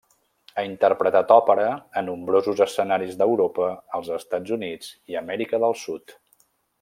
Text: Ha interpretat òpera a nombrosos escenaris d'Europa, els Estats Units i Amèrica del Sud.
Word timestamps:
Ha 0.55 0.61
interpretat 0.67 1.33
òpera 1.35 1.67
a 2.01 2.03
nombrosos 2.07 2.63
escenaris 2.67 3.13
d'Europa, 3.21 3.67
els 3.99 4.09
Estats 4.19 4.57
Units 4.59 4.89
i 5.15 5.19
Amèrica 5.25 5.61
del 5.67 5.77
Sud. 5.87 6.17